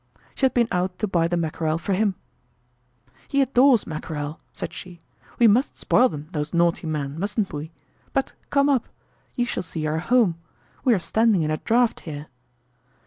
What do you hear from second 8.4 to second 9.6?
come up. You